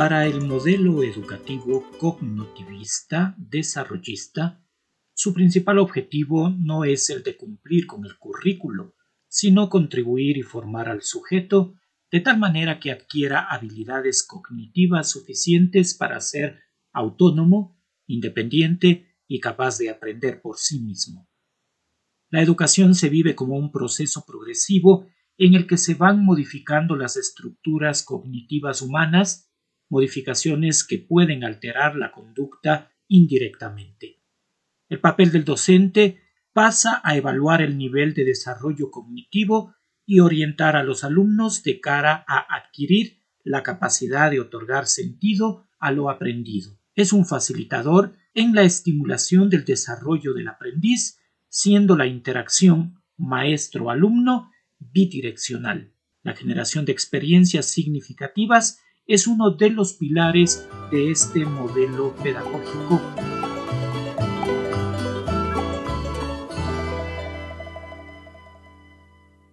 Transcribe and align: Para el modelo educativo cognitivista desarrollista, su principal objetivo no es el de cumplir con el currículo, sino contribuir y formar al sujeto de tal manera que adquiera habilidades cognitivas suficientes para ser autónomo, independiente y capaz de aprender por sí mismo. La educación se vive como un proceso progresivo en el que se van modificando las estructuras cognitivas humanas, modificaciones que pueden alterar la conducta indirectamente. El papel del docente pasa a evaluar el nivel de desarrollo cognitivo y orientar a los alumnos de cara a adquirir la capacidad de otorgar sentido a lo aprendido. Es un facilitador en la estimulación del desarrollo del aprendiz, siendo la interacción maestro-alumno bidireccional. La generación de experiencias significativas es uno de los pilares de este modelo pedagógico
Para 0.00 0.26
el 0.26 0.40
modelo 0.40 1.02
educativo 1.02 1.84
cognitivista 1.98 3.34
desarrollista, 3.36 4.64
su 5.12 5.34
principal 5.34 5.78
objetivo 5.78 6.48
no 6.48 6.84
es 6.84 7.10
el 7.10 7.22
de 7.22 7.36
cumplir 7.36 7.86
con 7.86 8.06
el 8.06 8.16
currículo, 8.16 8.94
sino 9.28 9.68
contribuir 9.68 10.38
y 10.38 10.42
formar 10.42 10.88
al 10.88 11.02
sujeto 11.02 11.74
de 12.10 12.20
tal 12.20 12.38
manera 12.38 12.80
que 12.80 12.90
adquiera 12.90 13.40
habilidades 13.40 14.26
cognitivas 14.26 15.10
suficientes 15.10 15.92
para 15.92 16.18
ser 16.20 16.60
autónomo, 16.94 17.78
independiente 18.06 19.18
y 19.28 19.38
capaz 19.38 19.76
de 19.76 19.90
aprender 19.90 20.40
por 20.40 20.56
sí 20.56 20.80
mismo. 20.80 21.28
La 22.30 22.40
educación 22.40 22.94
se 22.94 23.10
vive 23.10 23.34
como 23.34 23.58
un 23.58 23.70
proceso 23.70 24.24
progresivo 24.26 25.06
en 25.36 25.52
el 25.52 25.66
que 25.66 25.76
se 25.76 25.92
van 25.92 26.24
modificando 26.24 26.96
las 26.96 27.18
estructuras 27.18 28.02
cognitivas 28.02 28.80
humanas, 28.80 29.48
modificaciones 29.90 30.84
que 30.84 30.98
pueden 30.98 31.44
alterar 31.44 31.96
la 31.96 32.12
conducta 32.12 32.90
indirectamente. 33.08 34.20
El 34.88 35.00
papel 35.00 35.30
del 35.30 35.44
docente 35.44 36.22
pasa 36.52 37.00
a 37.04 37.16
evaluar 37.16 37.60
el 37.60 37.76
nivel 37.76 38.14
de 38.14 38.24
desarrollo 38.24 38.90
cognitivo 38.90 39.74
y 40.06 40.20
orientar 40.20 40.76
a 40.76 40.82
los 40.82 41.04
alumnos 41.04 41.62
de 41.62 41.80
cara 41.80 42.24
a 42.26 42.56
adquirir 42.56 43.20
la 43.44 43.62
capacidad 43.62 44.30
de 44.30 44.40
otorgar 44.40 44.86
sentido 44.86 45.68
a 45.78 45.92
lo 45.92 46.10
aprendido. 46.10 46.78
Es 46.94 47.12
un 47.12 47.26
facilitador 47.26 48.14
en 48.34 48.54
la 48.54 48.62
estimulación 48.62 49.50
del 49.50 49.64
desarrollo 49.64 50.34
del 50.34 50.48
aprendiz, 50.48 51.18
siendo 51.48 51.96
la 51.96 52.06
interacción 52.06 53.00
maestro-alumno 53.16 54.50
bidireccional. 54.78 55.92
La 56.22 56.34
generación 56.34 56.84
de 56.84 56.92
experiencias 56.92 57.66
significativas 57.66 58.80
es 59.10 59.26
uno 59.26 59.50
de 59.50 59.70
los 59.70 59.94
pilares 59.94 60.68
de 60.92 61.10
este 61.10 61.44
modelo 61.44 62.14
pedagógico 62.22 63.00